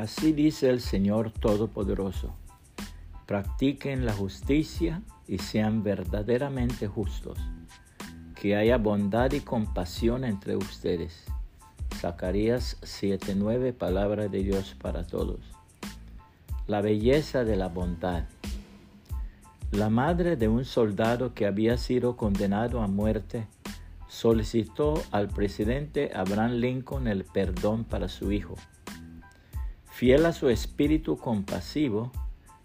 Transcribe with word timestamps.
Así 0.00 0.32
dice 0.32 0.70
el 0.70 0.80
Señor 0.80 1.30
Todopoderoso. 1.30 2.34
Practiquen 3.26 4.06
la 4.06 4.14
justicia 4.14 5.02
y 5.28 5.36
sean 5.36 5.82
verdaderamente 5.82 6.88
justos. 6.88 7.38
Que 8.34 8.56
haya 8.56 8.78
bondad 8.78 9.30
y 9.32 9.40
compasión 9.40 10.24
entre 10.24 10.56
ustedes. 10.56 11.26
Zacarías 11.96 12.78
7:9, 12.80 13.74
palabra 13.74 14.28
de 14.28 14.42
Dios 14.42 14.74
para 14.80 15.06
todos. 15.06 15.40
La 16.66 16.80
belleza 16.80 17.44
de 17.44 17.56
la 17.56 17.68
bondad. 17.68 18.24
La 19.70 19.90
madre 19.90 20.36
de 20.36 20.48
un 20.48 20.64
soldado 20.64 21.34
que 21.34 21.44
había 21.44 21.76
sido 21.76 22.16
condenado 22.16 22.80
a 22.80 22.86
muerte 22.86 23.48
solicitó 24.08 24.94
al 25.10 25.28
presidente 25.28 26.10
Abraham 26.14 26.52
Lincoln 26.52 27.06
el 27.06 27.24
perdón 27.24 27.84
para 27.84 28.08
su 28.08 28.32
hijo. 28.32 28.54
Fiel 30.00 30.24
a 30.24 30.32
su 30.32 30.48
espíritu 30.48 31.18
compasivo, 31.18 32.10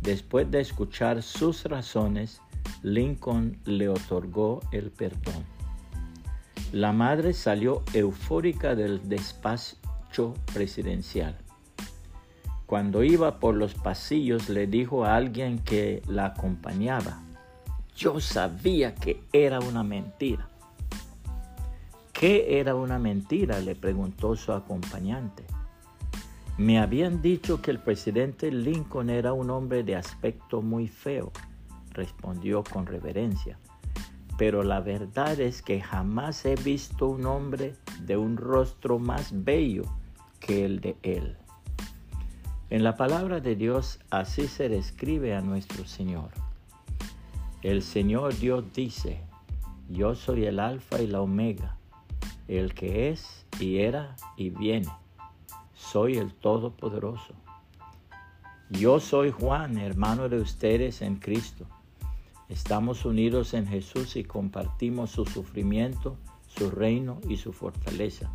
después 0.00 0.48
de 0.48 0.60
escuchar 0.60 1.24
sus 1.24 1.64
razones, 1.64 2.40
Lincoln 2.84 3.58
le 3.64 3.88
otorgó 3.88 4.60
el 4.70 4.92
perdón. 4.92 5.44
La 6.70 6.92
madre 6.92 7.32
salió 7.32 7.82
eufórica 7.94 8.76
del 8.76 9.08
despacho 9.08 10.34
presidencial. 10.54 11.36
Cuando 12.64 13.02
iba 13.02 13.40
por 13.40 13.56
los 13.56 13.74
pasillos 13.74 14.48
le 14.48 14.68
dijo 14.68 15.04
a 15.04 15.16
alguien 15.16 15.58
que 15.58 16.02
la 16.06 16.26
acompañaba, 16.26 17.24
yo 17.96 18.20
sabía 18.20 18.94
que 18.94 19.24
era 19.32 19.58
una 19.58 19.82
mentira. 19.82 20.48
¿Qué 22.12 22.60
era 22.60 22.76
una 22.76 23.00
mentira? 23.00 23.58
le 23.58 23.74
preguntó 23.74 24.36
su 24.36 24.52
acompañante. 24.52 25.55
Me 26.58 26.78
habían 26.78 27.20
dicho 27.20 27.60
que 27.60 27.70
el 27.70 27.80
presidente 27.80 28.50
Lincoln 28.50 29.10
era 29.10 29.34
un 29.34 29.50
hombre 29.50 29.82
de 29.82 29.94
aspecto 29.94 30.62
muy 30.62 30.88
feo, 30.88 31.30
respondió 31.90 32.64
con 32.64 32.86
reverencia. 32.86 33.58
Pero 34.38 34.62
la 34.62 34.80
verdad 34.80 35.38
es 35.38 35.60
que 35.60 35.82
jamás 35.82 36.46
he 36.46 36.54
visto 36.54 37.08
un 37.08 37.26
hombre 37.26 37.74
de 38.00 38.16
un 38.16 38.38
rostro 38.38 38.98
más 38.98 39.44
bello 39.44 39.82
que 40.40 40.64
el 40.64 40.80
de 40.80 40.96
él. 41.02 41.36
En 42.70 42.84
la 42.84 42.96
palabra 42.96 43.40
de 43.40 43.54
Dios 43.54 44.00
así 44.08 44.48
se 44.48 44.70
describe 44.70 45.34
a 45.34 45.42
nuestro 45.42 45.84
Señor. 45.84 46.30
El 47.60 47.82
Señor 47.82 48.34
Dios 48.34 48.64
dice, 48.72 49.20
yo 49.90 50.14
soy 50.14 50.46
el 50.46 50.58
alfa 50.58 51.02
y 51.02 51.06
la 51.06 51.20
omega, 51.20 51.76
el 52.48 52.72
que 52.72 53.10
es 53.10 53.44
y 53.60 53.80
era 53.80 54.16
y 54.38 54.48
viene 54.48 54.88
soy 55.76 56.16
el 56.16 56.32
Todopoderoso. 56.32 57.34
Yo 58.70 58.98
soy 58.98 59.30
Juan, 59.30 59.78
hermano 59.78 60.28
de 60.28 60.40
ustedes 60.40 61.02
en 61.02 61.16
Cristo. 61.16 61.66
Estamos 62.48 63.04
unidos 63.04 63.54
en 63.54 63.66
Jesús 63.66 64.16
y 64.16 64.24
compartimos 64.24 65.10
su 65.10 65.26
sufrimiento, 65.26 66.16
su 66.48 66.70
reino 66.70 67.20
y 67.28 67.36
su 67.36 67.52
fortaleza. 67.52 68.30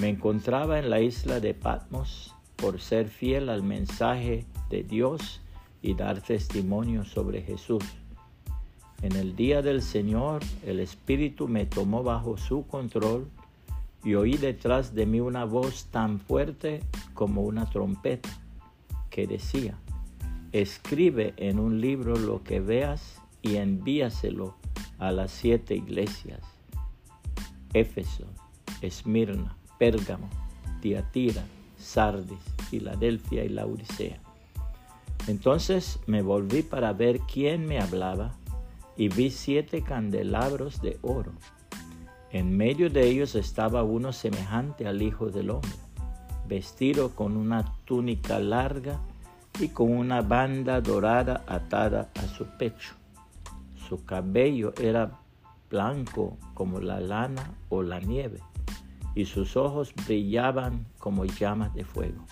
Me 0.00 0.08
encontraba 0.08 0.78
en 0.78 0.90
la 0.90 1.00
isla 1.00 1.40
de 1.40 1.54
Patmos 1.54 2.34
por 2.56 2.80
ser 2.80 3.08
fiel 3.08 3.50
al 3.50 3.62
mensaje 3.62 4.46
de 4.70 4.82
Dios 4.82 5.42
y 5.82 5.94
dar 5.94 6.22
testimonio 6.22 7.04
sobre 7.04 7.42
Jesús. 7.42 7.84
En 9.02 9.14
el 9.14 9.36
día 9.36 9.60
del 9.60 9.82
Señor 9.82 10.42
el 10.64 10.80
Espíritu 10.80 11.48
me 11.48 11.66
tomó 11.66 12.02
bajo 12.02 12.38
su 12.38 12.66
control 12.66 13.28
y 14.04 14.14
oí 14.14 14.36
detrás 14.36 14.94
de 14.94 15.06
mí 15.06 15.20
una 15.20 15.44
voz 15.44 15.86
tan 15.86 16.20
fuerte 16.20 16.80
como 17.14 17.42
una 17.42 17.68
trompeta 17.68 18.28
que 19.10 19.26
decía, 19.26 19.78
escribe 20.52 21.34
en 21.36 21.58
un 21.58 21.80
libro 21.80 22.16
lo 22.16 22.42
que 22.42 22.60
veas 22.60 23.20
y 23.42 23.56
envíaselo 23.56 24.54
a 24.98 25.10
las 25.12 25.30
siete 25.30 25.74
iglesias, 25.74 26.40
Éfeso, 27.72 28.24
Esmirna, 28.80 29.56
Pérgamo, 29.78 30.28
Tiatira, 30.80 31.44
Sardis, 31.76 32.38
Filadelfia 32.70 33.44
y 33.44 33.48
Laodicea. 33.48 34.20
Entonces 35.26 35.98
me 36.06 36.22
volví 36.22 36.62
para 36.62 36.92
ver 36.92 37.20
quién 37.20 37.66
me 37.66 37.80
hablaba 37.80 38.34
y 38.96 39.08
vi 39.08 39.30
siete 39.30 39.82
candelabros 39.82 40.80
de 40.80 40.98
oro 41.02 41.32
en 42.32 42.56
medio 42.56 42.90
de 42.90 43.06
ellos 43.06 43.34
estaba 43.34 43.82
uno 43.82 44.12
semejante 44.12 44.86
al 44.86 45.00
Hijo 45.00 45.30
del 45.30 45.50
Hombre, 45.50 45.70
vestido 46.48 47.10
con 47.10 47.36
una 47.36 47.64
túnica 47.84 48.38
larga 48.38 49.00
y 49.60 49.68
con 49.68 49.92
una 49.92 50.22
banda 50.22 50.80
dorada 50.80 51.44
atada 51.46 52.10
a 52.14 52.26
su 52.26 52.46
pecho. 52.58 52.94
Su 53.88 54.04
cabello 54.04 54.74
era 54.80 55.20
blanco 55.70 56.36
como 56.54 56.80
la 56.80 57.00
lana 57.00 57.54
o 57.68 57.82
la 57.82 58.00
nieve, 58.00 58.40
y 59.14 59.24
sus 59.24 59.56
ojos 59.56 59.94
brillaban 60.06 60.86
como 60.98 61.24
llamas 61.24 61.72
de 61.74 61.84
fuego. 61.84 62.24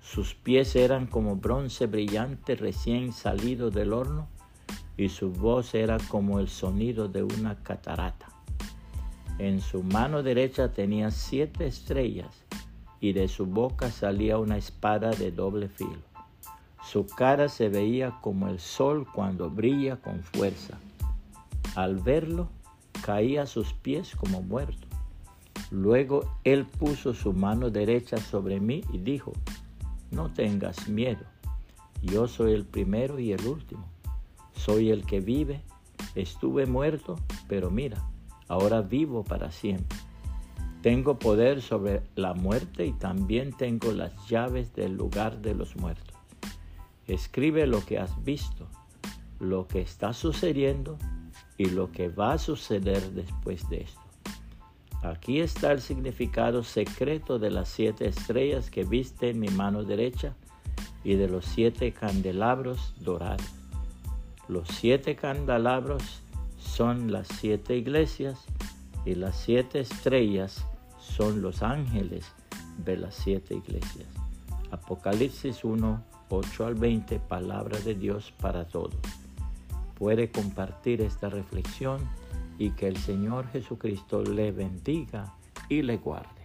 Sus 0.00 0.34
pies 0.34 0.76
eran 0.76 1.06
como 1.06 1.36
bronce 1.36 1.86
brillante 1.86 2.56
recién 2.56 3.12
salido 3.12 3.70
del 3.70 3.92
horno, 3.92 4.28
y 4.96 5.08
su 5.08 5.32
voz 5.32 5.74
era 5.74 5.98
como 6.08 6.40
el 6.40 6.48
sonido 6.48 7.08
de 7.08 7.22
una 7.22 7.56
catarata. 7.62 8.33
En 9.38 9.60
su 9.60 9.82
mano 9.82 10.22
derecha 10.22 10.72
tenía 10.72 11.10
siete 11.10 11.66
estrellas 11.66 12.44
y 13.00 13.12
de 13.12 13.26
su 13.26 13.46
boca 13.46 13.90
salía 13.90 14.38
una 14.38 14.56
espada 14.56 15.10
de 15.10 15.32
doble 15.32 15.68
filo. 15.68 16.02
Su 16.84 17.06
cara 17.06 17.48
se 17.48 17.68
veía 17.68 18.18
como 18.20 18.48
el 18.48 18.60
sol 18.60 19.06
cuando 19.12 19.50
brilla 19.50 19.96
con 19.96 20.22
fuerza. 20.22 20.78
Al 21.74 21.96
verlo, 21.96 22.48
caía 23.02 23.42
a 23.42 23.46
sus 23.46 23.72
pies 23.72 24.14
como 24.14 24.40
muerto. 24.40 24.86
Luego 25.70 26.36
él 26.44 26.64
puso 26.66 27.12
su 27.12 27.32
mano 27.32 27.70
derecha 27.70 28.18
sobre 28.18 28.60
mí 28.60 28.82
y 28.92 28.98
dijo, 28.98 29.32
no 30.12 30.32
tengas 30.32 30.88
miedo, 30.88 31.24
yo 32.02 32.28
soy 32.28 32.52
el 32.52 32.64
primero 32.64 33.18
y 33.18 33.32
el 33.32 33.44
último, 33.46 33.84
soy 34.54 34.90
el 34.90 35.04
que 35.04 35.20
vive, 35.20 35.62
estuve 36.14 36.66
muerto, 36.66 37.18
pero 37.48 37.70
mira, 37.70 38.04
ahora 38.48 38.82
vivo 38.82 39.24
para 39.24 39.50
siempre. 39.50 39.98
Tengo 40.82 41.18
poder 41.18 41.62
sobre 41.62 42.02
la 42.14 42.34
muerte 42.34 42.84
y 42.84 42.92
también 42.92 43.52
tengo 43.52 43.92
las 43.92 44.12
llaves 44.28 44.74
del 44.74 44.96
lugar 44.96 45.38
de 45.40 45.54
los 45.54 45.76
muertos. 45.76 46.14
Escribe 47.06 47.66
lo 47.66 47.84
que 47.84 47.98
has 47.98 48.22
visto, 48.24 48.66
lo 49.40 49.66
que 49.66 49.80
está 49.80 50.12
sucediendo 50.12 50.98
y 51.56 51.66
lo 51.66 51.90
que 51.90 52.08
va 52.08 52.34
a 52.34 52.38
suceder 52.38 53.12
después 53.12 53.68
de 53.68 53.82
esto. 53.82 54.00
Aquí 55.02 55.40
está 55.40 55.72
el 55.72 55.80
significado 55.80 56.64
secreto 56.64 57.38
de 57.38 57.50
las 57.50 57.68
siete 57.68 58.08
estrellas 58.08 58.70
que 58.70 58.84
viste 58.84 59.30
en 59.30 59.40
mi 59.40 59.48
mano 59.48 59.84
derecha 59.84 60.34
y 61.04 61.16
de 61.16 61.28
los 61.28 61.44
siete 61.44 61.92
candelabros 61.92 62.94
dorados. 63.00 63.46
Los 64.48 64.68
siete 64.68 65.14
candelabros 65.14 66.22
son 66.74 67.12
las 67.12 67.28
siete 67.28 67.76
iglesias 67.76 68.46
y 69.04 69.14
las 69.14 69.36
siete 69.36 69.78
estrellas 69.78 70.66
son 70.98 71.40
los 71.40 71.62
ángeles 71.62 72.32
de 72.78 72.96
las 72.96 73.14
siete 73.14 73.54
iglesias. 73.54 74.08
Apocalipsis 74.72 75.62
1, 75.62 76.02
8 76.30 76.66
al 76.66 76.74
20, 76.74 77.20
palabra 77.20 77.78
de 77.78 77.94
Dios 77.94 78.34
para 78.40 78.66
todos. 78.66 78.96
Puede 79.94 80.32
compartir 80.32 81.00
esta 81.00 81.28
reflexión 81.28 82.00
y 82.58 82.70
que 82.70 82.88
el 82.88 82.96
Señor 82.96 83.46
Jesucristo 83.52 84.24
le 84.24 84.50
bendiga 84.50 85.32
y 85.68 85.82
le 85.82 85.98
guarde. 85.98 86.43